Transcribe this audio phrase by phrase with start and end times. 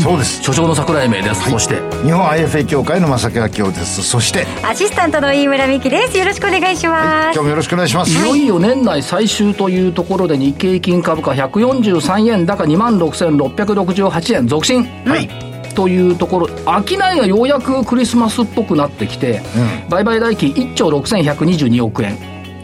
[0.00, 0.42] そうです。
[0.42, 1.76] 所長の桜井明です、そして。
[2.04, 4.02] 日本 IFA 協会の正木明夫です。
[4.02, 6.18] そして、アシスタントの飯村美希です。
[6.18, 14.84] よろしくお願いします、今日もよろしくお願いします、いよいよ年内最終というところで日経金株価143円高2万6668円続伸。
[15.06, 15.28] はい。
[15.74, 19.42] というところ商いがようやくクリスマスっぽくなってきて、
[19.88, 22.16] 売買代金1兆6122億円。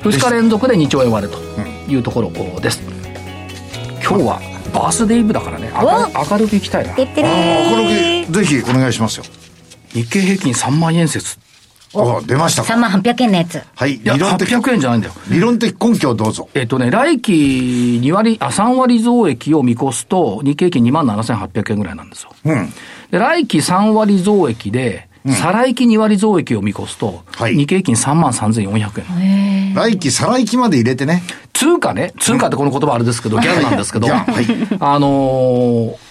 [0.02, 1.38] 2日連続で2兆円割れと
[1.90, 2.80] いうところです、
[4.02, 5.70] 今日はバースデーイブだからね。
[5.74, 6.94] 明る明るくいきたいな。
[6.94, 9.24] てってれああこーれぜひお願いしますよ。
[9.92, 11.38] 日経平均3万円説
[11.92, 13.60] あ出ました3か万800円のやつ。
[13.74, 15.14] はいいや理論的800円じゃないんだよ。
[15.28, 16.48] 理論的根拠をどうぞ。
[16.54, 17.32] えっとね、来期
[18.02, 22.30] 2割、あ、3割増益を見越すと、日経平均2万7800円ぐらいなんですよ。
[22.44, 22.72] うん。
[23.10, 27.56] で、来期3割増益で、再来期2割増益を見越すと、はい。
[27.56, 29.74] 日経平均3万3400円。
[29.74, 31.22] 来期再来期まで入れてね。
[31.52, 34.24] 通貨ね、通貨ってこの言葉あれですけど、ギャルなんですけど、はい。
[34.80, 36.10] あのー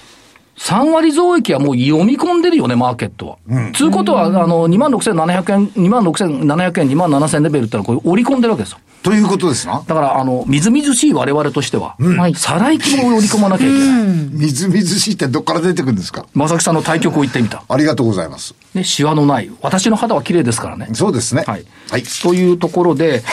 [0.59, 3.71] 3割増益はもう読み込んでるよね、マーケットは。
[3.73, 8.79] つうことは、あの、2万6700円、2万6700円、2万7000レベルってのはこれ織り込んでるわけですよ。
[9.01, 9.81] ということですな？
[9.87, 14.03] だから、あの、みずみずしい我々としては、はい再来期も織り込まなきゃいけない。
[14.33, 16.25] みずみずしいってどっから出てくるんですか？
[16.35, 17.63] 正木さんの対局を言ってみた。
[17.69, 19.49] ありがとうございますね、シワのない。
[19.61, 20.89] 私の肌は綺麗ですからね。
[20.93, 21.65] そうですねはい。
[21.89, 23.23] はいというところで、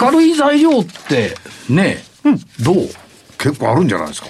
[0.00, 1.36] 明るい材料って、
[1.70, 2.04] ね、
[2.60, 2.76] どう？
[3.38, 4.28] 結構あるんじゃないですか？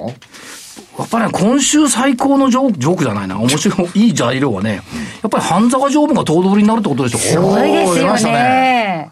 [0.98, 3.38] やっぱりね、今週最高のジョーク、ジョークじゃないな。
[3.38, 4.76] 面白い、いい材料はね、
[5.22, 7.18] やっぱり半沢常務が頭取になるってことでしょ？
[7.18, 9.10] すごいですよね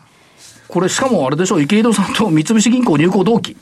[0.68, 3.56] これしかもあれでしょ、池井戸さんと三菱銀行入行同期。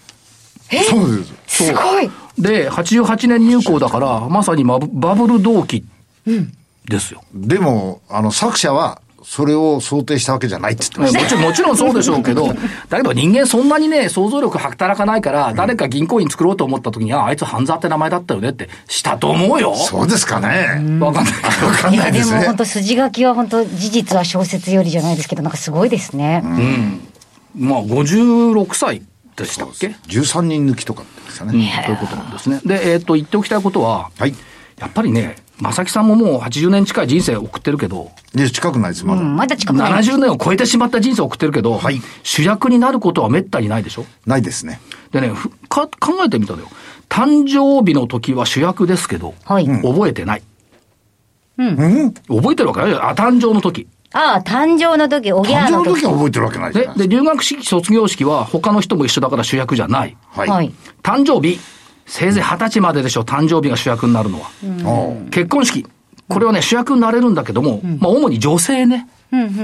[0.89, 5.85] そうですすごいで、88年入行だから、まさにバブバブル同期
[6.89, 7.23] ですよ。
[7.35, 11.21] でもあの作者はそれを想定したわけじゃないって言ってました。
[11.21, 12.49] もちろん、もちろんそうでしょうけど、
[12.89, 19.75] だけど人間そんなにね、想像力働かないから、誰か銀行員作ろうと思った時に、あ、あいつ半沢って名前だったよねって、したと思うよ。
[19.75, 20.99] そうですかね。
[21.01, 21.35] わかんない。
[21.65, 22.41] わかんないですね。
[22.41, 26.43] でも本当筋書きは本当事実は小説よりじゃないですけどなんかすごいですね、
[27.57, 29.03] まあ、56歳
[29.37, 32.61] でしたっけ？13人抜きとかってですね、ということなんですね。
[32.65, 34.35] で、えっ、と、言っておきたいことは、はい。
[34.79, 39.93] やっぱりね、正木さんももう80年近い人生を送ってるけど、いや近くないですまだ、うんまだ近くない。
[40.03, 42.01] 70年を超えてしまった人生を送ってるけど、はい。
[42.25, 44.05] 主役になることはめったにないでしょ？
[44.27, 44.81] ないですね。
[45.13, 46.69] でね、ふか考えてみたのよ。
[47.09, 49.67] 誕生日の時は主役ですけど、はい。
[49.67, 50.43] 覚えてない。
[51.59, 52.13] うん。
[52.29, 53.07] 覚えてるわけないよ。
[53.07, 53.87] あ、誕生の時。
[54.15, 60.73] ああ誕生の時おぎゃ誕生の時時は覚えてるわけないじゃでで、ないです留学式、卒業式は他の人も一緒だから主役じゃない、はい。
[61.03, 61.59] 誕生日、
[62.07, 64.51] せいぜい二十歳まででしょ、誕生日が主役になるのは。
[65.31, 65.87] 結婚式、
[66.29, 69.09] これはね、主役になれるんだけども、まあ主に女性ね。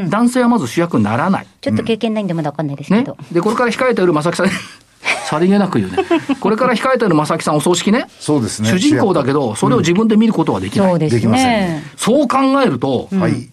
[0.08, 1.46] 男性はまず主役にならない。
[1.60, 3.04] ちょっと経験ないんでまだわかんないですけね。
[3.04, 3.16] ど、。
[3.30, 4.48] で、これから控えている正木さん、
[5.28, 5.98] さりげなく言うね。
[6.40, 8.06] これから控えている正木さんお葬式ね。
[8.18, 8.70] そうですね。
[8.70, 10.90] 主人公だけど、それを自分で見ることはできない。
[10.90, 11.68] そうですできませんね。
[11.74, 13.48] ねそう考えると、はい。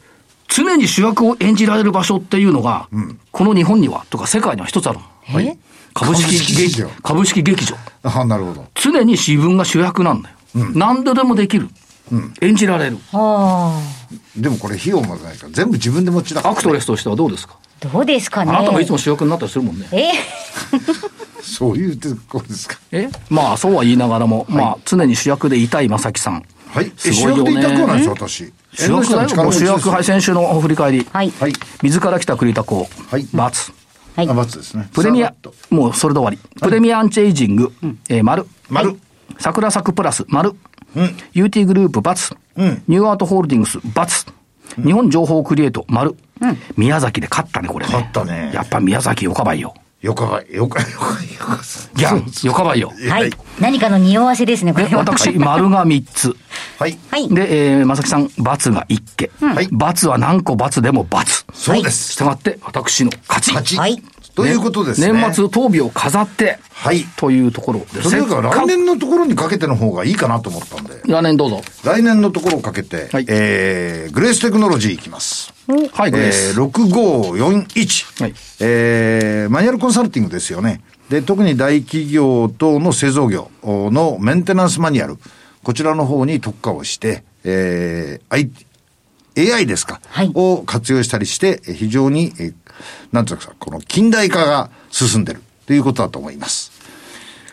[0.47, 2.87] 常に主役を演じられる場所っていうのが、
[3.31, 5.05] この日本には、とか世界には一つあるの。
[5.41, 5.43] え？
[5.43, 5.59] 株式
[5.95, 6.89] 株式劇市場。
[7.01, 7.75] 株式劇場。
[8.03, 8.67] あなるほど。
[8.75, 10.35] 常に自分が主役なんだよ。
[10.75, 11.69] 何度でもできる。
[12.41, 12.99] 演じられる。
[13.13, 13.81] あ
[14.35, 17.55] でもこれ費用もないから全部自分で持ちだから、アクトレスとしてはどうですか？
[17.83, 18.51] あどうですかね？
[18.51, 19.87] あなたもいつも主役になったりするもんね。
[19.91, 20.11] え？
[21.41, 22.77] そういうところですか。
[22.91, 23.09] え？
[23.29, 26.43] まあ、そうは言いながらも、まあ、常に主役でいたい正木さん。
[26.67, 26.91] はい。
[26.97, 27.51] すごいよね。
[27.51, 28.53] 主役でいたくはないです私。
[28.73, 29.51] 主役だよ。
[29.51, 31.07] 主役、はい、先週の振り返り。
[31.11, 31.31] はい。
[31.39, 31.53] はい。
[31.81, 32.87] 水から来た栗田子。
[33.09, 33.73] はい×。
[34.15, 35.33] はいですねプレミア
[35.69, 36.59] もうそれで終わり。
[36.59, 37.73] プレミアアンチエイジング、
[38.09, 38.45] えー、丸。
[38.69, 38.97] 丸
[39.37, 40.51] 桜咲くプラス、丸。
[40.95, 42.37] うん UT グループ、×。
[42.55, 44.33] うんニューアートホールディングス、×。
[44.83, 46.15] 日本情報クリエイト、丸。
[46.77, 47.91] 宮崎で勝ったね、これね。
[47.93, 49.73] 勝ったねやっぱ宮崎よかばいよ。
[50.05, 51.59] よかばいよかよかよか
[51.95, 52.93] ギャン、よかばいよ。
[53.09, 53.31] はい。
[53.59, 54.85] 何かの匂わせですねこれ。
[54.85, 56.35] 私、丸が3つ。
[56.77, 56.95] はい。
[57.09, 57.27] はい。
[57.27, 59.31] で、えー、まさきさん、×が1件。
[59.39, 61.45] はい×は何個×でも×。
[61.53, 62.11] そうです。
[62.11, 63.47] したがって、私の勝ち。
[63.47, 63.77] 勝ち。
[63.77, 63.99] はい。
[64.35, 65.11] ということですね。
[65.11, 67.05] 年末、当日を飾って、はい。
[67.17, 68.03] というところで。
[68.03, 71.01] それから来せっか年のところにかけての方がいいかなと思ったんで。
[71.07, 71.63] 来年どうぞ。
[71.83, 73.25] 来年のところをかけて、はい。
[73.27, 75.54] えー、グレーステクノロジーいきます。
[75.67, 78.33] はい、えー、6541、はい。
[78.59, 80.81] えー、マニュアルコンサルティングですよね。
[81.09, 85.17] で、特に大企業等の製造業のメンテナンスマニュアル、
[85.63, 88.51] こちらの方に特化をして、えー、
[89.35, 90.31] I、AI ですか、はい。
[90.33, 92.53] を活用したりして、え非常に、え
[93.11, 95.41] なんていうか、この近代化が進んでる。
[95.65, 96.71] ということだと思います。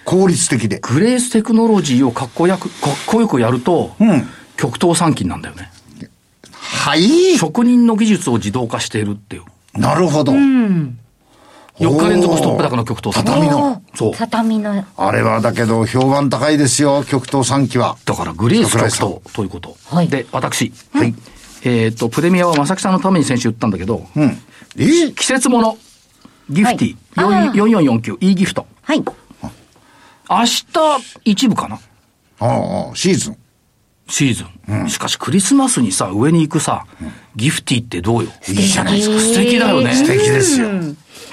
[0.04, 0.80] 効率的で。
[0.80, 4.28] グレーステクノロジーをかっこよく、かっこよくやると、うん。
[4.56, 5.71] 極東産金なんだよね。
[6.62, 7.36] はい。
[7.36, 9.44] 職人の技術を自動化しているっていう。
[9.78, 10.32] なるほど。
[10.32, 13.16] 4日連続ストップ高の極東。
[13.16, 13.82] 畳の。
[13.94, 14.12] そう。
[14.14, 14.84] 畳の。
[14.96, 17.96] あれはだけど評判高いですよ、極東3期は。
[18.04, 19.76] だからグレース極東ということ。
[19.86, 20.72] はいで、私。
[20.92, 21.14] はい。
[21.64, 24.38] えっ、と、プレミアは正木さんのために先週言ったんだけど、うん。
[24.76, 25.12] え？
[25.12, 25.78] 季節もの、
[26.50, 28.66] ギフティ、はいあー4449、e ギフト。
[28.82, 29.02] はい。
[30.28, 30.66] 明日、
[31.24, 31.78] 一部かな
[32.40, 33.36] ああ、シーズン。
[34.12, 34.44] シーズ
[34.84, 36.84] ン、しかしクリスマスにさ、上に行くさ、
[37.34, 38.30] ギフティってどうよ？
[38.46, 39.18] いいじゃないですか。
[39.18, 39.94] 素敵だよね。
[39.94, 40.68] 素敵ですよ。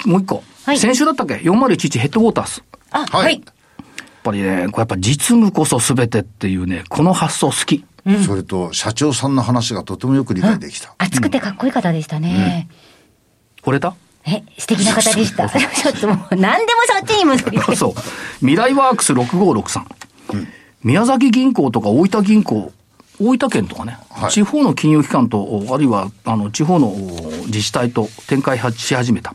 [0.06, 0.42] もう一個。
[0.64, 2.64] はい先週だったっけ ?4011 ヘッドウォータース。
[2.92, 3.42] やっあ、はいはい。
[4.22, 7.84] ぱりね、これやっぱ実務こそ全てっていうね、この発想好き。
[8.26, 10.94] それと、社長さんの話がとてもよく理解できた。
[10.96, 12.66] 熱くてかっこいい方でしたね。
[13.62, 13.94] 惚れた？
[14.26, 15.48] え、素敵な方でした。
[15.52, 17.76] ちょっともう、何でもそっちに戻。
[17.76, 17.94] そう。
[18.38, 19.82] 未来ワークス6563。
[20.82, 22.72] 宮崎銀行とか大分銀行、
[23.20, 26.94] 大分県とかね、はい地方の金融機関と、あるいは、あの、地方の
[27.46, 29.34] 自治体と展開し始めた。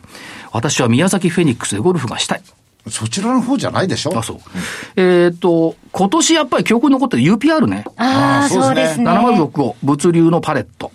[0.51, 2.41] 私は宮崎フェニックスでゴルフがしたい。
[2.89, 4.37] そちらの方じゃないでしょあ、そう。
[4.95, 7.83] えっ、と、今年やっぱり記憶に残ってる UPR ね。
[7.97, 9.11] ああ、そうですねね。
[9.11, 10.91] 7065、物流のパレット。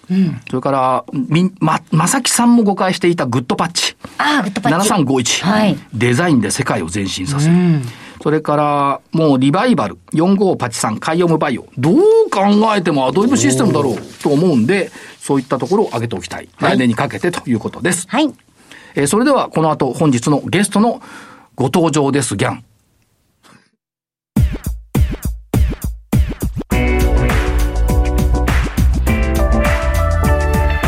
[0.48, 3.96] それから、み、ま、まさきさんも誤解していたグッドパッチ。
[4.18, 4.90] ああ、グッドパッチ。
[4.90, 5.76] 7351、はい。
[5.92, 7.54] デザインで世界を前進させる。
[8.22, 11.66] それから、もうリバイバル、4583、カイオムバイオ。
[11.78, 11.96] どう
[12.30, 12.42] 考
[12.76, 16.48] えてもアドリブシステムだろうと思うんで、そういったところを上げておきたい。
[16.58, 18.06] 来年にかけてということです。
[18.08, 18.30] はい。
[18.94, 21.00] えーそれでは、この後、本日のゲストの
[21.54, 22.64] ご登場です、ギャン。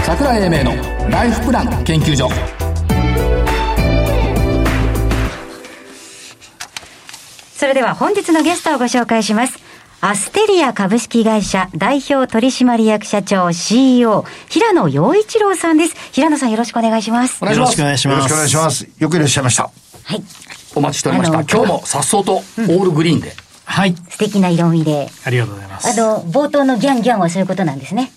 [0.04, 2.61] 桜井英明のライフプラン研究所。
[7.62, 9.60] それでは本日のゲストをご紹介します。
[10.00, 15.94] アステリア株式会社代表取締役社長 CEO 平野陽一郎さんです。
[16.10, 17.40] 平野さんよろしくお願いします。
[17.44, 17.84] よろしくお。
[17.84, 18.16] 願いします。
[18.16, 18.88] よろしくお願いします。
[18.98, 19.62] よくいらっしゃいました。
[19.62, 19.70] は
[20.16, 20.22] い。
[20.74, 21.40] お待ちしておりました。
[21.56, 23.32] 今日もさっそうとオールグリーンで。
[23.64, 23.94] はい。
[24.08, 25.08] 素敵な色味で。
[25.24, 26.00] ありがとうございます。
[26.00, 28.10] あの、冒頭のギャンギャンはそういうことなんですね。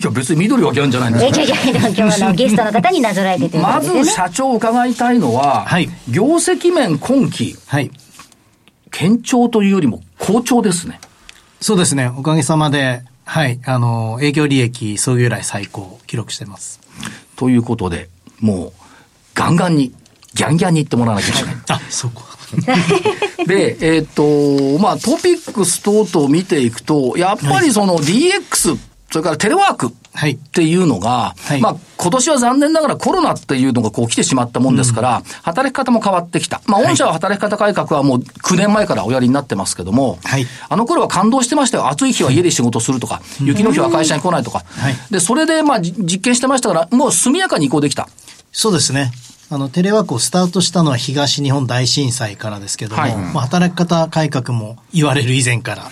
[0.00, 4.04] いや、別に緑はギャンじゃないんですえ、よ違う違う、でも今日のゲストの方になぞらえてというこまとですよね。
[4.04, 7.90] ず社長伺いたいのは、はい業績面今期、はい。
[8.92, 11.00] 堅調というよりも好調ですね。
[11.60, 12.06] そうですね。
[12.16, 13.60] おかげさまで、はい。
[13.64, 16.80] あの、営業利益創業以来最高を記録してます。
[17.36, 18.08] ということで、
[18.40, 18.72] もう、
[19.34, 19.94] ガンガンに、
[20.34, 21.54] ギャンギャンに言ってもらわなきゃいけない。
[21.68, 22.22] あ、そこ。
[23.46, 28.76] で、えっ、と、まあ、トピックス等々見ていくと、やっぱりその DX、
[29.12, 36.62] それからテレワークはいっていうのが、はいまあ、今年は残念ながらコロナっていうのがこう来てしまったもんですから、働き方も変わってきた。
[36.66, 41.88] まあ、御社は働き方改革はもう9年前からおやりになってますけども、はいあの頃は感動してましたよ。
[41.88, 44.60] 暑い日は家で仕事するとか、雪の日は会社に来ないとか。
[44.66, 48.08] はいで、それでまあ、じ実験してましたから、もう速やかに移行できた。
[48.50, 49.12] そうですね。
[49.50, 55.90] あの、テレワークをスタートしたのは東日本大震災からですけども、はいまあ、働き方改革も言われる以前から、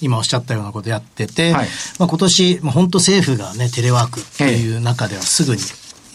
[0.00, 1.68] 今おっしゃったようなことやってて、はい
[1.98, 5.62] まあ、今年、まあ、本当政府がね、テレワークっていう中ではすぐに、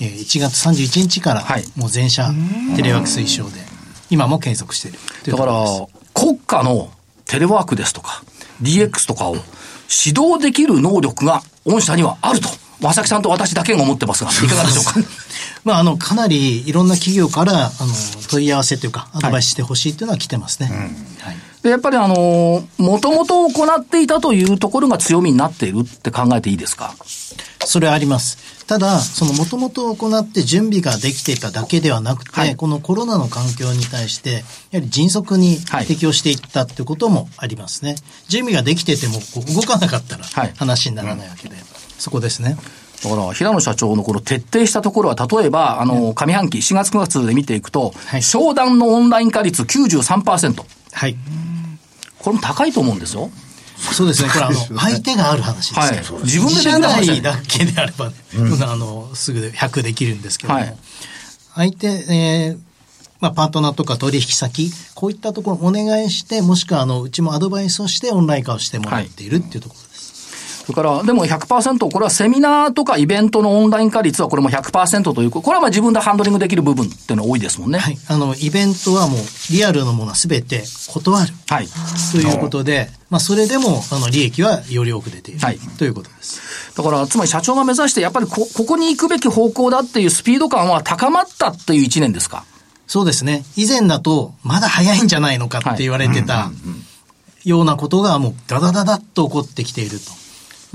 [0.01, 2.29] えー1月31日からはい、もう全社
[2.75, 3.61] テレワーク推奨で、
[4.09, 5.53] 今も継続しているというだから
[6.13, 6.89] 国家の
[7.25, 8.23] テレワークですとか、
[8.61, 9.35] DX とかを
[10.05, 12.49] 指導できる能力が御社にはあると。
[12.81, 14.95] 正木さんと私だけが思ってますが、 いかがでしょうか？
[15.63, 17.93] まあ、あの、かなりいろんな企業から、あの、
[18.29, 20.67] 問い合わせというか、アドバイスしてほしいというのは来てますね。
[21.21, 21.37] はい。
[21.65, 26.93] でやっぱりあのもともと行っていたというところが強みになっているって考えていいですか？
[27.65, 28.65] それはあります。
[28.67, 37.95] ただ、そのもともと行って準備ができていただけではなくて、はいこのコロナの環境に対して、やはり迅速にはい適応していったっていうこともありますね。
[38.27, 39.13] 準備ができてても
[39.55, 41.55] 動かなかったらはい話にならないわけで、
[41.97, 42.57] そこですね。
[43.03, 50.63] だから、平野社長のこの徹底したところは、例えば、あの、上半期、4月9月で見ていくと、はい商談のオンライン化率93%。
[50.93, 51.17] はい。
[52.25, 53.29] これも高いと思うんですよ。
[53.77, 54.29] そうですね。
[54.29, 55.97] これあの、 相手がある話ですね。
[55.97, 58.15] はい自分で社内だけであればね、
[58.63, 60.75] あの、すぐ100できるんですけども、はい
[61.53, 62.59] 相手、えー
[63.21, 69.84] まあ、パートナーとか取引先、こういったところお願いして、もしくは、あの、うちもアドバイスをしてオンライン化をしてもらっているっていうところ。
[70.65, 77.77] それから、でも100%、これはセミナーとかイベントのオンライン化率はこれも100%という、これはまあ自分でハンドリングできる部分っていうのは多いですもんね。
[77.77, 77.97] はい。
[78.07, 79.19] あの、イベントはもう
[79.51, 81.33] リアルのものは全て断る。
[81.47, 81.67] はい。
[82.11, 85.39] ということで、まあ、それでも、あの、利益はより多く出ている。
[85.39, 86.41] はいということです。
[86.75, 92.43] だから、つまり社長が目指して、やっぱりこ、ここに行くべき方向だっていうスピード感は高まったっていう一年ですか？
[92.87, 93.45] そうですね。
[93.55, 96.51] 以前だと、まだ早いんじゃないのかって言われてた
[97.43, 100.11] ようなことがもうダダダダッと起こってきていると。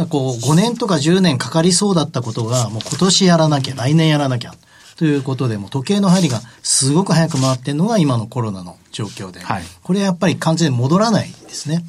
[0.00, 4.54] まあこう、5年とか10年かかりそうだったことが、もう今年やらなきゃ、来年やらなきゃ。
[4.96, 9.40] ということで、もう時計の針がすごく早く回ってるのが今のコロナの状況で。
[9.40, 11.84] はいこれやっぱり完全に戻らないですね。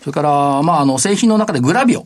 [0.00, 2.04] それから、まあ、あの、製品の中でグラビオ。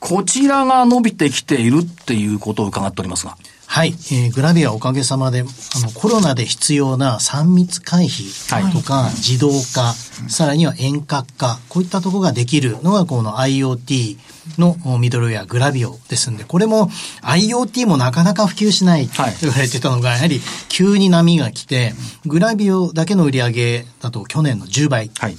[0.00, 3.38] こちらが伸びてきているっていうことを伺っておりますが。
[3.74, 5.44] はい、えーグラビアはおかげさまで、あ
[5.80, 9.92] の、コロナで必要な3密回避とか、自動化、
[10.28, 14.16] さらには遠隔化、こういったところができるのがこの IoT
[14.58, 16.88] のミドルウェアグラビオですんで、これも
[17.22, 21.94] IoT もなかなか普及しないとはい言われてたのが、やはり急に波が来て、
[22.26, 25.36] グラビオだけの売り上げだと去年の10倍はい。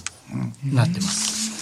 [0.62, 1.56] になってます。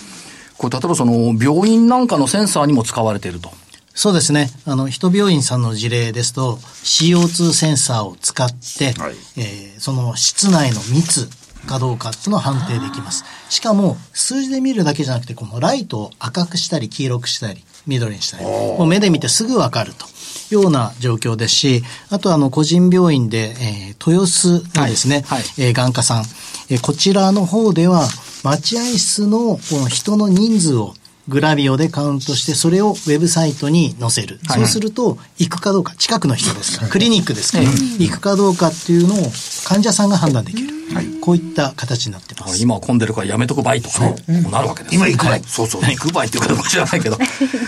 [0.57, 3.51] これ、例えばその、病院なんかのセンサーにも使われていると。
[3.95, 4.49] そうですね。
[4.65, 11.27] あの、人病院さんの事例ですと、CO2 センサーを使って、はいえーその室内の密
[11.67, 13.23] かどうかっていうのを判定できます。
[13.49, 20.05] しかも、数字で見るだけじゃなくて、このライトを赤くしたり、黄色くしたり、緑にしたり、もう目で見てすぐわかると。
[20.49, 26.23] ような状況ですし、あとあの、個人病院で、えー豊洲のですね、はいはいえー眼科さん、
[26.69, 28.07] えーこちらの方では、
[28.43, 30.93] 待合室のこの人の人数を
[31.27, 34.39] グラビオでカウントして、それをウェブサイトに載せる。
[34.47, 39.31] はいそうすると、行くかどうか、近くの人ですから、クリニックですから、行くかどうかっていうのを
[39.65, 40.73] 患者さんが判断できる。
[41.21, 42.61] こういった形になってます。
[42.61, 44.95] 今は混んでるからやめとく場合とかね、こうなるわけです。
[44.95, 47.17] 今行く場合そうそう、行く場合っていうかどうか知らないけど。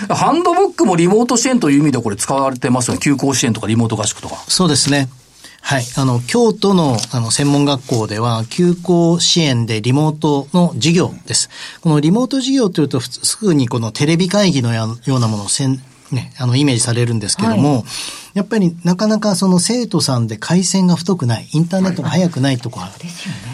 [0.09, 2.99] ハンドブックもリモート支援という意味でこれ使われてますよね。
[2.99, 4.43] 休校支援とかリモート合宿とか。
[4.47, 5.09] そうですね。
[5.67, 5.83] はい。
[5.97, 11.49] あの、京都の、あの、専門学校では、休校支援でリモートの授業です。
[11.81, 15.81] このリモート授業というと、すぐにこのテレビ会議のやようなものをせん、
[16.11, 17.83] ね、あの、イメージされるんですけども、
[18.35, 22.93] やっぱりなかなかその生徒さんで回線が太くない、インターネットが速くないところある。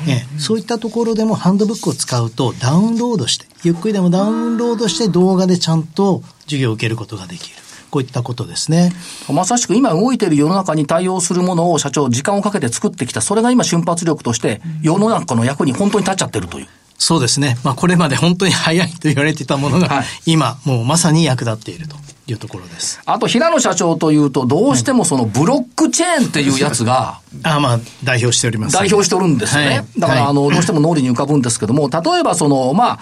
[0.06, 7.61] ええそういったところでもハンドブックを使うとダウンロードして、ゆっくりでもダウンロードして動画でちゃんと授業を受けることができる。
[7.92, 8.94] こういったことですね。
[9.30, 13.22] まさしく今動いている世の中に対応するものを社長、時間をかけて作ってきた。
[13.22, 16.68] それが今瞬発力として世の中の役に本当に立っちゃってるという。
[16.98, 17.58] そうですね。
[17.64, 21.96] まあ、これまで本当に早いと言われていたものが、はい今、もうまさに役立っていると
[22.28, 23.02] いうところです。
[23.06, 28.74] あと、平野社長というと、どうしてもそのブロックチェーンっていうやつが、 あまあ、代表しております。
[28.74, 29.68] 代表しておるんですよね。
[29.68, 33.00] はいだから、はいあの、どうしても脳裏に浮かぶんですけども、例えばその、まあ、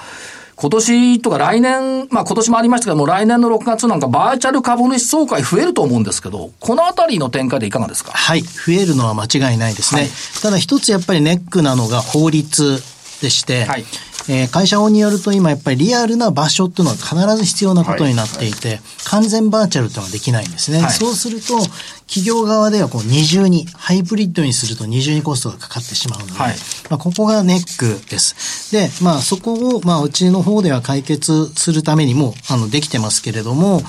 [0.61, 8.11] 今年とか来年、まあ今年もありましたけども、来年の6月なんかバーチャル株主総会増えると思うんですけど、このあたりの展開でいかがですか？
[8.11, 8.41] はい。
[8.41, 10.01] 増えるのは間違いないですね。
[10.01, 10.09] はい
[10.41, 12.81] ただ一つやっぱりネックなのが法律
[13.21, 13.85] でして、はい
[14.29, 20.81] えー会社法によると今やっぱりリアルな場所っていうのは必ず必要なことになっていて、完全バーチャルっていうのはできないんですね。
[20.81, 21.59] はいそうすると、
[22.07, 26.55] 企業側ではこう二重に、ハイブリッドにすると二重にコストがかかってしまうので、はい
[26.89, 28.71] まあ、ここがネックです。
[28.71, 33.81] で、まあそこを、まあうちの方では解決するためにも、あの、できてますけれども、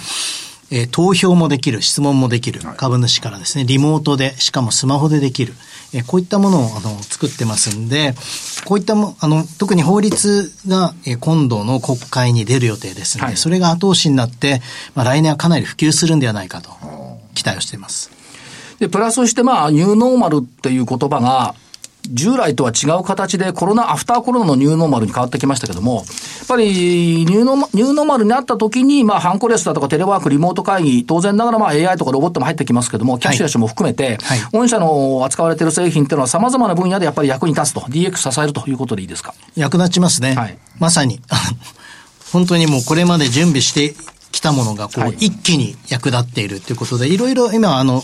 [0.71, 5.55] えー投票もできる、質問もできる、株主からですね、リモートで、しかもスマホでできる、
[5.93, 8.15] えーこういったものをあの作ってますんで、
[8.65, 13.37] こういったも、あの、特に法律が、えー今度の国会に出る予定ですので、はい。
[13.37, 14.63] それが後押しになって、
[14.95, 16.71] まあ、来年はかなり普及するんではないかと、
[17.35, 18.11] 期待をしています。
[18.79, 21.55] で、プラスしてまあ、ニューノーマルっていう言葉が、
[22.11, 26.01] 従来とは違う形でコロナ、アフターコロナのニューノーマルに変わってきましたけども、や
[26.45, 34.39] っぱりニューノーマニューノーマルになった時に、まあ、ハンコレスだとかテレワーク、リモート会議、当然ながらまあ AI とかロボットも入ってきますけども、キャッシュレスも含めて、はい。
[34.53, 39.35] 御社の扱われている製品っていうのは様々な分野でやっぱり役に立つと、DX 支えるということでいいですか？
[39.57, 40.35] 役立ちますね。
[40.35, 40.59] はい。
[40.79, 41.21] まさに、
[42.33, 43.95] 本当にもうこれまで準備して
[44.33, 45.13] きたものが、こう、はい。
[45.21, 48.03] 一気に役立っているということで、いろいろ今、あの、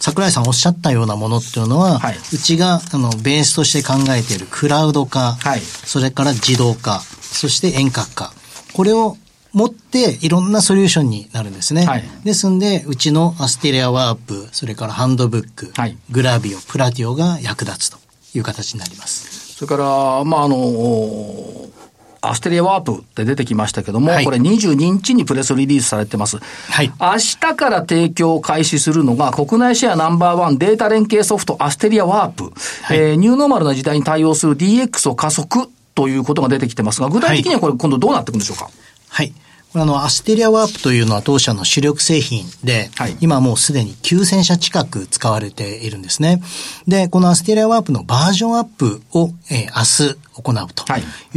[0.00, 8.32] 桜井さんおっしゃったようなものっていうのは、はいうちが、あの、ベースとして考えているクラウド化、はいそれから自動化、そして遠隔化。
[8.72, 9.16] これを
[9.52, 11.84] 持っていろんなソリューションになるんですね。
[11.84, 17.98] はいですんで、うちのアステリアワープ、それからハンドブック、はいグラビオ、プラティオが役立つと
[18.34, 19.40] いう形になります。
[19.54, 20.56] それから、まあ、あの、
[22.22, 26.38] アステリアワープって出てきましたけども、はいこれ22日にプレスリリースされてます。
[26.38, 32.52] はい明日から提供を開始するのが、国内シェアナンバーワンデータ連携ソフトアステリアワープ。
[32.90, 38.70] えーニューノーマルな時代に対応する DX を加速ということが出てきてますが、具体的にはこれ今度どうなっていくんでしょうか、
[39.08, 39.32] はい。
[39.72, 46.42] あの、アステリアワープというのは当社の主力製品で、はい、今もうすでに9000社近く使われているんですね。
[46.88, 50.84] で、このアステリアワープのバージョンアップを、えー、明日行うと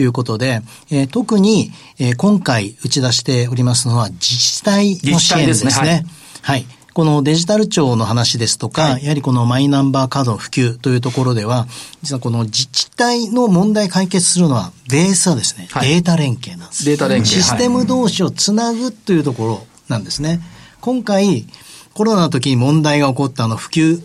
[0.02, 0.06] い。
[0.06, 5.72] うことで、はい、えー、特に、えー、今回打ち出しておりますのは自治体の支援ですね。
[5.72, 6.06] すね。
[6.42, 11.66] はい、はいこのデジタル庁の話ですとか、はい、やはりこのマイナンバーカードの普及というところでは、
[12.04, 16.86] 実はこの自治体の問題解決するのは、ベースはですね、はい、データ連携なんです。
[16.86, 17.42] データ連携。
[17.42, 20.40] システム同士をつなぐというところなんですね。
[20.82, 21.48] 今回、
[21.94, 24.04] コロナの時に問題が起こったあの普及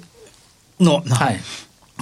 [0.81, 1.41] の、はい、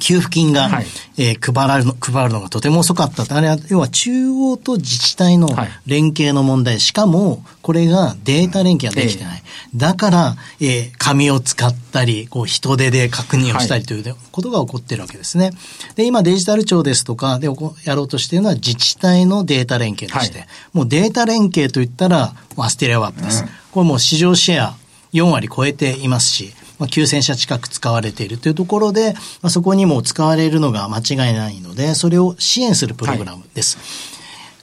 [0.00, 0.86] 給付金が、はい、
[1.18, 5.48] えー、配られるの、配るのがとても遅かったあれは、要は中央と自治体の
[5.86, 6.74] 連携の問題。
[6.74, 9.42] はい、しかも、これがデータ連携ができてない。
[9.74, 15.50] えー、だから、えー、紙を使ったり、こう、人手で確認をしたりということが起こっているわけですね。
[15.94, 17.48] で、今デジタル庁ですとかで
[17.84, 23.42] やろうとしているのは自治体のデータ連携でして、はい、もうデータ連携といったら、アステリアワープです。
[23.42, 24.76] うん、これもう市場シェア
[25.12, 33.76] 4割超えていますし、まあ、9000社近く使われているというところで、まあ、そこにも使われるのが間違いないので、それを支援するプログラムです。
[33.76, 33.86] はい、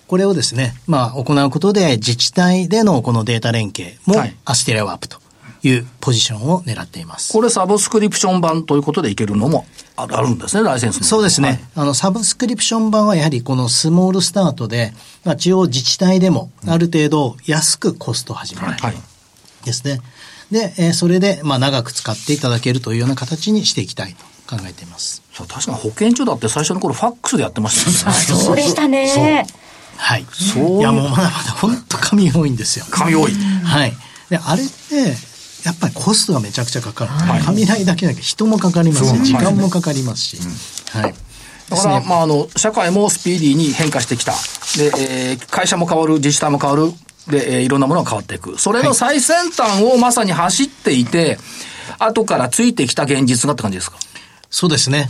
[0.07, 4.15] これをですね、まあ、行うことで自治体でのこのデータ連携も
[4.45, 5.17] アステリアワープと
[5.63, 7.31] いうポジションを狙っています。
[7.33, 9.65] これサブスクリプション版ということでいけるのも
[9.95, 14.93] あるんですね、ライセンスそうですね、はい、あの、サブスクリプション版はやはりこのスモールスタートで、
[15.23, 18.67] まあ、中央自治体でもある程度安くコストを始める。
[18.67, 18.93] はい。
[19.65, 19.99] ですね。
[20.53, 25.23] で、えー、それで、まあ、長く使っていただけるというような形にしていきたいと考えています。
[25.33, 28.15] そう確かに保健所だって最初の頃ファックスでやってましたね。
[28.15, 29.45] そうでしたね。
[29.97, 30.25] はい。
[30.31, 32.85] そういや、もうまだまだ本当紙多いんですよ。
[32.91, 33.33] 紙多い。
[33.33, 33.93] はい。
[34.29, 35.15] で、あれって、
[35.65, 37.11] やっぱりコストがめちゃくちゃかかる。
[37.11, 40.37] はい、紙代だけだけ人もかかりますし、時間もかかりますし。
[40.91, 41.15] はい。
[41.69, 44.33] だから、まあ、あの、社会もスピーディーに変化してきた。
[44.77, 44.91] で、
[45.31, 46.93] えー、会社も変わる、自治体も変わる、
[47.27, 48.59] で、えー、いろんなものが変わっていく。
[48.59, 51.37] それの最先端をまさに走っていて、
[51.97, 53.97] はい、後からついてきた現実がって感じですか？
[54.49, 55.09] そうですね。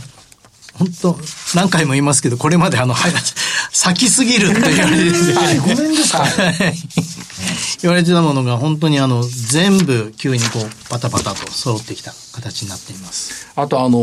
[0.74, 1.16] 本当
[1.54, 2.96] 何回も言いますけど、これまであの、
[3.70, 6.24] 先すぎるって言われてて、ごめんですか
[7.80, 13.52] 言われてたものが本当にあの、全部急にこう、パタパタと揃ってきた形になっています。
[13.54, 14.00] あとあの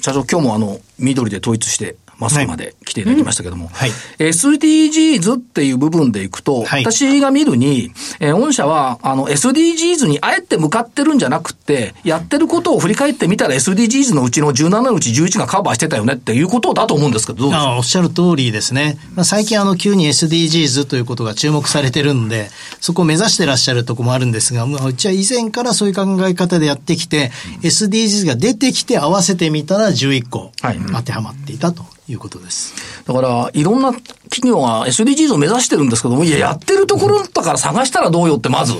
[0.00, 17.76] 社長今日もあの、緑で統一して、マスクまで来ていただきましたけども、はい、SDGs っていう部分でいくと、はい、私が見るに、えー、御社は、あの、SDGs にあえて向かってるんじゃなくて、やってることを振り返ってみたら SDGs のうちの17のうち11がカバーしてたよねっていうことだと思うんですけど、どうですか？
[17.76, 18.98] おっしゃる通りですね。
[19.14, 27.30] まあ、最近あの、急に SDGs ということが注目されてるんで、そこを目指してらっしゃるとこもあるんですが、まあ、うちは以前からそういう考え方でやってきて、
[27.62, 31.84] うん、SDGs が出てきて合わせてみたら11個当てはまっていたと。
[32.10, 32.74] いうことです。
[33.06, 38.76] だから、いろんな企業が SDGs を目指してるんですけども、いや、やってるところだから探したらどうよって、まず、っ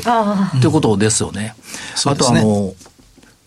[0.61, 1.55] ていうことですよね。
[2.07, 2.75] あと、あの、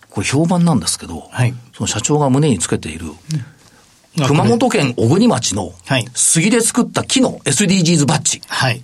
[0.10, 3.08] これ評判なんですけど、はい、その社長が胸につけている、
[4.28, 5.74] 熊本県小国町の
[6.14, 8.42] 杉で作った木の SDGs バッジ。
[8.48, 8.84] はい。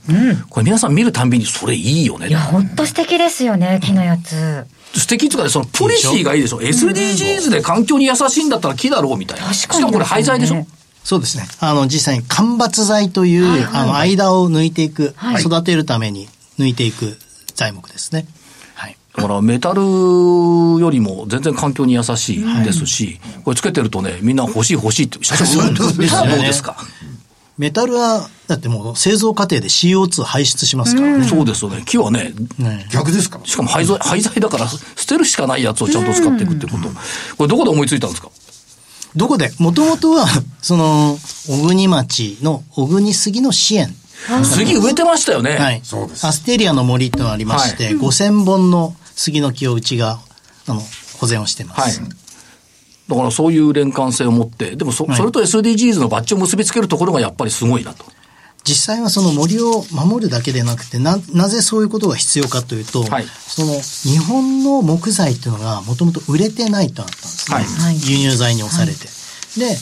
[0.50, 2.30] これ皆さん見るたんびにそれいいよね。
[2.30, 4.66] いや、ほんと素敵ですよね、木のやつ。
[4.96, 6.58] 素敵っていうかそのポリシーがいいでしょ。
[6.62, 9.54] SDGs で環境に優しいんだったら木だろうみたいな。
[9.54, 10.66] しかもこれ廃材でしょ？
[11.10, 11.48] そうですね。
[11.60, 16.28] あの、実際に間伐材という、はいはい、あの、間を抜いていく、はい、育てるために
[16.60, 17.18] 抜いていく
[17.56, 18.28] 材木ですね。
[18.76, 18.96] はい。
[19.16, 26.04] だからメタルよりも全然環境に優しいですし、はい、これつけてるとね、みんな欲しい欲しいって社長言うんですど
[26.36, 26.78] うですか
[27.58, 31.26] メタルは、だってもう製造過程で CO2 排出しますからね。
[31.26, 31.82] そうですよね。
[31.88, 33.40] 木はね、ね逆ですか？
[33.46, 36.88] しかも廃材廃材だから捨てるしかないやつをちゃんと使っていくってこと。
[37.36, 38.30] これどこで思いついたんですか？
[39.16, 39.52] どこで？
[39.60, 40.28] もともとは、
[40.62, 41.18] その、
[41.48, 43.94] 小国町の小国杉の支援。
[44.44, 45.58] 杉植えてましたよね。
[45.58, 45.82] はい。
[45.84, 46.26] そうです。
[46.28, 50.20] アステリアの森ってのがありまして、はい、5000本の杉の木をうちが、
[50.68, 50.84] あの、
[51.18, 52.00] 保全をしてます。
[52.02, 52.10] はい。
[53.10, 58.06] だからそういう連関性を持って、でもそ,、それと SDGs のバッジを結びつけるところがやっぱりすごいなと。
[58.64, 67.39] 実際はその森を守るだけでなくて、な、なぜそういうことが必要かというと、はい、その日本の木材っていうのがもともと売れてないとあったんですね。
[67.56, 69.08] はい、輸入材に押されて。
[69.08, 69.78] はい、で、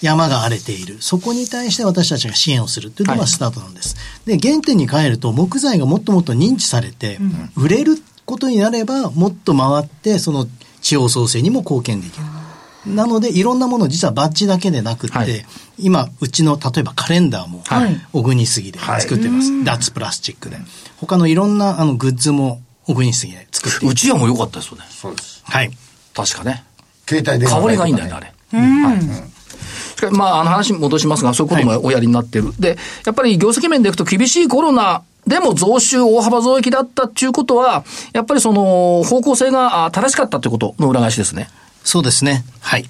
[0.00, 0.98] 山が荒れている。
[1.00, 3.96] そこに対して私たちが支援をするというのがスタートなんです。
[4.24, 7.18] で、原点に帰ると木材がもっともっと認知されて、
[7.56, 10.46] 売れることになればもっと回って、その
[10.80, 12.24] 地方創生にも貢献できる。
[12.86, 15.44] なので、いろんなもの、実はバッジだけでなくて、はい、
[15.78, 17.62] 今、うちの、例えばカレンダーも、
[18.12, 19.52] 小国杉で作ってます。
[19.52, 20.56] はい、脱プラスチックで。
[20.96, 24.84] 他のいろんなあのグッズも小国杉で作ってうちわも良かったですよね。
[24.88, 25.42] そうです。
[25.44, 25.70] はい。
[26.14, 26.64] 確かね。
[27.10, 28.32] 携帯電話、香りがいいんだよね、あれ。
[28.52, 28.84] うん。
[28.84, 29.00] はい。
[30.12, 32.52] まあ、あの話戻しますが、そういうこともおやりになってる。
[32.58, 41.50] で、やっぱり業績面でいくと厳しいコロナでも増収大幅増益だったっていうことは、やっぱりその方向性があ正しかったということの裏返しですね。
[41.84, 42.44] そうですね。
[42.60, 42.84] はい。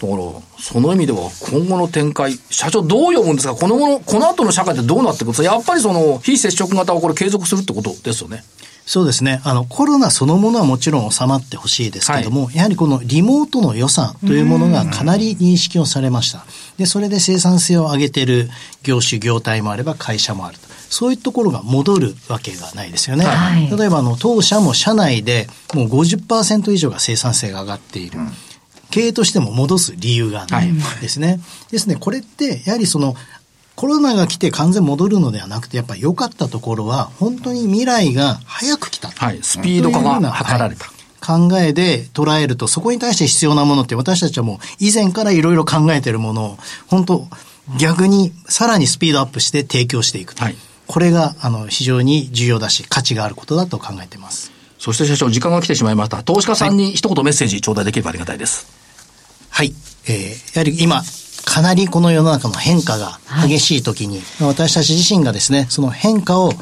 [0.00, 0.22] だから、
[0.62, 3.54] その意味では今後の展開、社長どう読むんですか？
[3.54, 5.52] この後の、この後の社会ってどうなってくるんですか？
[5.52, 8.44] やっぱりその非接触型をこれ継続するってことですよね。
[8.86, 9.42] そうですね。
[9.44, 16.46] あの、コロナそのものはもちろん収まってほしいですけども、はい、やはりこのリモートの良さというものがかなり認識をされました。
[16.78, 18.48] で、それで生産性を上げてる
[18.82, 20.66] 業種、業態もあれば会社もあると。
[20.88, 23.26] そういうところが戻るわけがないですよね。
[23.26, 28.18] はい、例えば、あの、当社も社内でもう50%以上が生産性が上がっている。
[28.18, 28.32] うん
[28.90, 31.28] 経営としても戻す理由がないですね。
[31.28, 33.14] はい、ですね、これって、やはりその、
[33.74, 39.08] コロナが来て完全戻るのではなくて、やっぱり良かったところは、本当に未来が早く来た。
[39.08, 40.86] はい、スピード化が図られた。
[41.20, 47.28] 考えで捉えると、そこに対して必要なものって私たちはもう以前からいろいろ考えているものを、本当
[47.78, 50.42] 逆にさらにスピードアップして提供していくと。
[50.42, 54.50] はい、これが、あの、非常に重要だし、価値があることだと考えています。
[54.78, 56.22] そして社長、時間が来てしまいました。
[56.22, 58.66] 投資家さんに一言メッセージ頂戴できればありがたいです。
[58.66, 58.77] はい。
[59.64, 61.02] えー、やはり今、
[61.44, 66.52] かなりこの世の中の変化が激しい時に、はい、私たち自身がですね、その変化を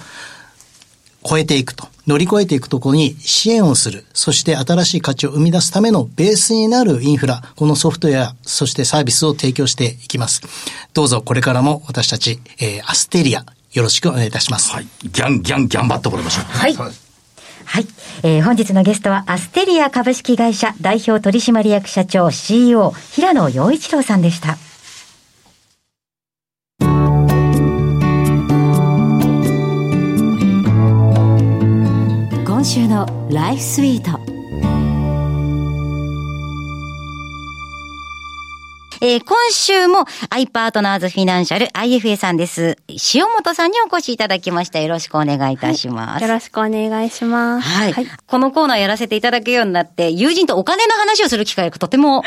[1.29, 10.43] 超えていくと、乗り越えていくところに支援をする、そして新しい価値を生み出すためのベースになるインフラ、このソフトウェア、そしてサービスを提供していきます。
[10.95, 14.71] どうぞこれからも私たち、えー、アステリア、よろしくお願いいたします。
[14.71, 14.87] はい。
[15.03, 16.45] ギャンギャンギャンバッとこれましょう。
[16.45, 17.06] はい。
[17.67, 17.87] はい。
[18.23, 24.57] えー、本日のゲストは、アステリア株式会社代表取締役社長 CEO、平野洋一郎さんでした。
[32.47, 34.36] 今週のライフスイート。
[39.03, 42.79] えー、今週も i パートナーズフィナンシャル IFA さんです。
[43.15, 44.81] 塩本さんにお越しいただきました。
[44.81, 46.23] よろしくお願いいたします。
[46.23, 47.93] はい、よろしくお願いします、はい。
[47.93, 48.07] はい。
[48.27, 52.23] このコーナーやらせていただくようになって、友人とお金の話をする機会がとても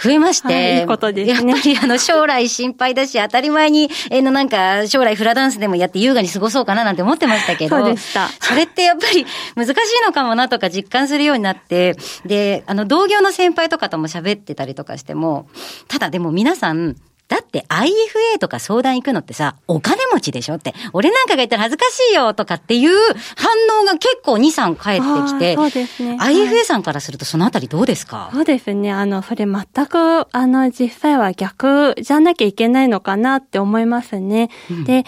[0.00, 1.52] 増えまして、はい、いいことですね。
[1.52, 8.28] やっぱりあの将来心配だし、当たり前に、えー、のなんか将来フラダンスでもやって優雅に過ごそうかななんて思ってましたけど、そうでした。
[8.40, 9.74] それってやっぱり難しい
[10.06, 15.48] のかもなとか実感するようになって、で、あの同業の先輩とかとも喋ってたりとかしても、
[15.88, 22.90] ただでも皆さんだって IFA とか相談行くのってさ、お金持ちでしょって、俺なんかが言ったら恥ずかしいよとかっていう
[23.36, 26.18] 反応が結構2、3返ってきて、そうですね。
[26.20, 28.28] IFA さんからするとそのあたりどうですか？
[28.32, 28.92] そうですね。
[28.92, 34.50] あの、それ全く、あの、実際は逆じゃなきゃいけないのかなって思いますね。
[34.70, 35.04] うん、で、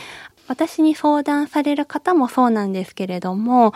[0.49, 3.75] 私に相談される方もそうなんですけれども、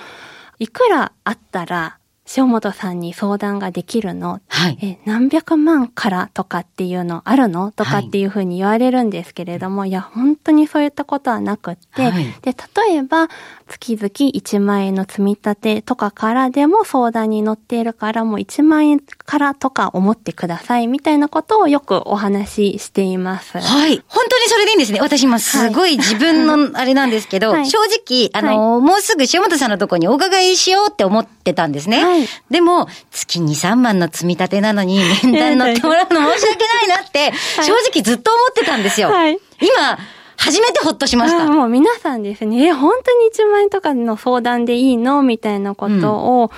[0.58, 1.98] いくらあったら
[2.36, 7.72] 塩本さんに相談ができるの、はい、え何百万からとかっていうのあるの？
[7.72, 12.54] とかっていうふうに言われるんですけれども、はい、いや、本当にそういったことはなくって、はい、で、
[12.86, 13.28] 例えば、
[13.68, 23.58] 月々1万円の積み立てとかからでも相談に乗っているからもう1万円からとか思ってくださいみたいなことをよくお話ししています。
[23.58, 24.02] はい。
[24.08, 25.00] 本当にそれでいいんですね。
[25.00, 32.19] 私今すごい自分のあれなんですけど、はい、正直、あの、もうすぐ塩本さんのところにお伺いしようって思ってたんですね。
[32.20, 39.10] はい、でも、月2、3万の積み立てなのに 面談乗ってもらうの申し訳ないなって、正直ずっと思ってたんですよ。
[39.10, 39.98] はい、今、
[40.36, 41.44] 初めてほっとしました。
[41.46, 46.50] もう皆さんですね、え、本当に1万円とかの相談でいいのみたいなことを、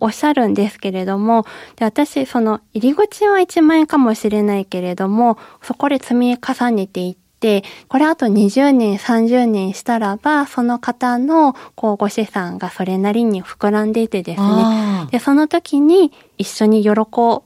[0.00, 1.46] おっしゃるんですけれども、
[1.76, 7.21] で私、その入り口は1万円かもしれないけれども、そこで積み重ねていって、
[7.88, 15.08] これあと20年、30年したらば、その方の、こう、ご資産がそれなりに膨らんでいてですね。
[15.10, 16.90] で、その時に一緒に喜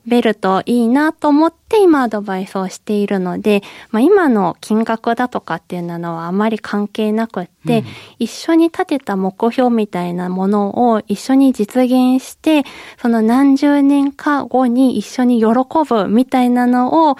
[0.07, 7.85] べるといいなと思って今アドバイスをしているので、まあ今の金額だとかっていうのはあまり関係なくって、うん、
[8.19, 12.63] 一緒に立てた目標みたいなものを一緒に実現して、
[12.99, 15.47] その何十年か後に一緒に喜
[15.87, 17.17] ぶみたいなのを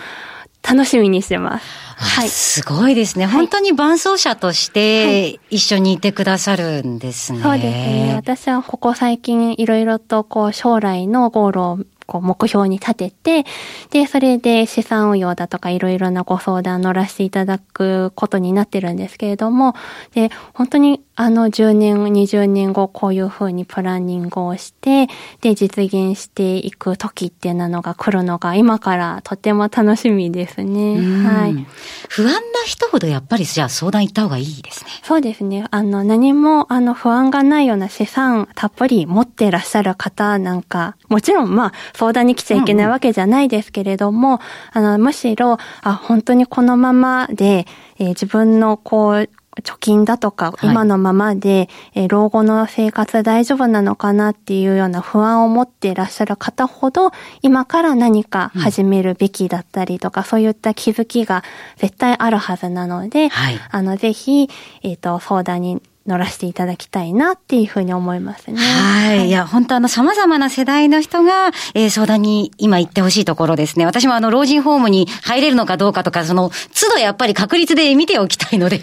[0.64, 1.66] 楽しみにしてます。
[1.98, 2.30] はい。
[2.30, 3.26] すごいですね。
[3.26, 7.42] 本当に伴走者として一緒にいてくださるんですね。
[7.42, 8.14] そうですね。
[8.16, 13.46] 私はここ最近いろいろとこう将来のゴールをこう目標に立てて、
[13.92, 19.76] で、それで資産運用だとかいろいろなご相談乗らせていただくことになってるんですけれども、
[20.14, 25.08] で、本当にあの10年、20年後こういうふうにプランニングをして、
[25.42, 30.96] で、実現していく時っていうのが来るのが今からとても楽しみですね。
[31.28, 31.66] はい。
[32.10, 34.92] 不安な人ほどやっぱりじゃあ相談行った方がいいですね。
[35.04, 35.66] そうですね。
[35.72, 47.66] あの何もあの不安がないような資産たっぷり持っていらっしゃる方なんか、もちろんまあ相談に来ちゃいけないわけじゃないですけれども、うんうん、あの、むしろ、あ、本当にこのままで、
[47.98, 49.30] えー、自分のこう、
[49.62, 61.44] 貯金だとか、今のままで、えー老後の生活大丈夫なのかなっていうような不安を持っていらっしゃる方ほど、今から何か始めるべきだったりとか、そういった気づきが
[61.78, 63.60] 絶対あるはずなので、はい。
[63.72, 64.50] あの、ぜひ、
[64.84, 68.58] えっ、と、相談に乗らせていただきたいなっていうふうに思いますね。
[68.60, 69.28] はい。
[69.28, 73.86] いや、本当あの、様々な世代の人が、えー相談に今行ってほしいところですね。
[73.86, 78.82] 私もあの、老人ホームに入れるのかどうかとか、その、都度やっぱり確率で見ておきたいので、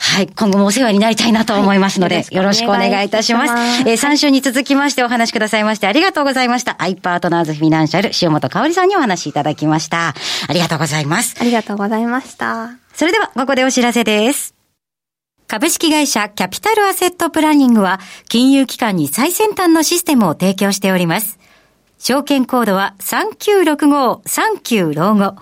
[0.00, 0.26] はい。
[0.28, 3.52] 今後もお世話になりたいなと思いますので、はいよろしくお願いいたします。
[3.52, 6.76] ますえー3週に続きましてお話しくださいましてありがとうございました。
[6.78, 10.14] アイパートナーズフィナンシャル、塩本香織さんにお話しいただきました。
[10.48, 11.36] ありがとうございます。
[11.40, 12.70] ありがとうございました。
[12.94, 14.57] それでは、ここでお知らせです。
[15.48, 21.38] 株式会社キャピタルアセットプランニングは、金融機関に最先端のシステムを提供しております。
[21.98, 25.36] 証券コードは3965-39老後。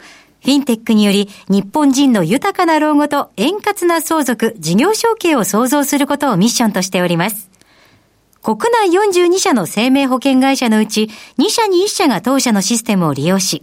[0.44, 7.50] フィンテックにより、日本人の豊かな老後と円滑な相続、事業承継を創造することをミッションとしております。
[8.44, 13.62] 国内42社の生命保険会社のうち、2社に1社が当社のシステムを利用し、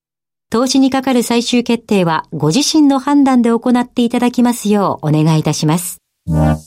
[0.51, 5.99] 投資にかかる最終決定はご自身の判断で行っていただきますようお願いいたします。
[6.27, 6.59] は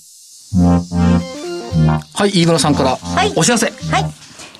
[2.26, 3.66] い、飯村さんからいお知らせ。
[3.66, 4.04] はい。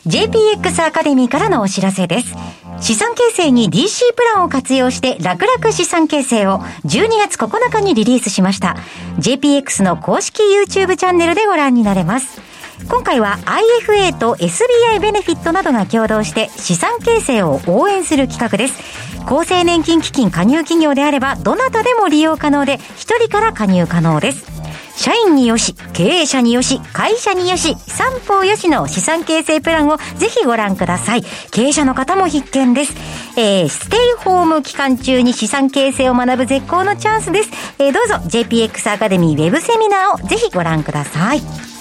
[0.06, 2.34] JPX アカデミーからのお知らせです。
[2.82, 8.76] 資産形成に DC プランを活用して楽々資産形成を12月9日にリリースしました。
[9.20, 12.53] JPX の公式 YouTube チャンネルでご覧になれます。
[12.88, 19.04] 今回は IFA と SBI ベネフィットなどが共同して資産形成を応援する企画です。
[19.26, 24.54] 厚生年金基金加入企業であればどなたでも利用可能で1人から加入可能です。
[24.96, 31.22] 社員によし、経営者によし、会社によし、三方よしの資産形成プランをぜひご覧ください。
[31.50, 32.94] 経営者の方も必見です。
[33.36, 37.50] えー、ステイホーム期間中に資産形成を学ぶ絶好のチャンスです。
[37.78, 41.73] えー、どうぞ JPX アカデミーウェブセミナーをぜひご覧ください。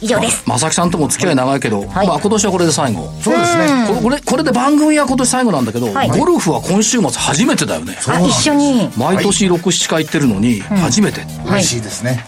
[0.00, 0.42] 以上です。
[0.46, 3.12] まさきさんとも付き合い長いけど、はいまあ今年はこれで最後。
[3.22, 4.00] そうですね。
[4.02, 7.96] これこれで番組は今年最後なんだけど、はいゴルフは今週末初めてだよね。
[8.06, 8.90] あ、一緒に。
[8.96, 11.22] 毎年6、7回行ってるのに、初めて。
[11.46, 12.24] 嬉しいですね。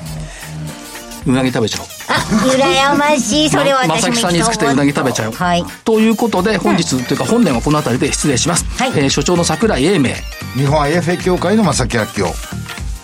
[1.26, 1.88] うなぎ食べちゃおう。
[2.09, 2.14] あ、
[2.46, 3.50] 羨ましい。
[3.50, 5.33] それはまさき私もさんに作ってうなぎ食べちゃう。
[5.33, 5.64] はい。
[5.85, 8.64] ということで、本日、というか本年はこの辺りで失礼します。
[8.78, 10.11] はいえー所長の桜井英明。
[10.56, 12.35] 日本 IFA 協会の正木明夫。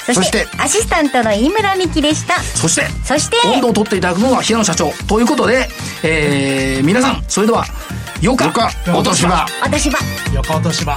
[0.06, 2.40] そしそしてて、アシスタントの飯村美希でした。
[2.40, 4.92] そして、そして、温度を取っていただくのが平野社長。
[5.08, 5.68] ということで、
[6.02, 7.64] えー皆さん、それでは、
[8.20, 9.46] よか、よかお年は。
[9.60, 9.98] 私は。
[10.32, 10.96] 横落とし場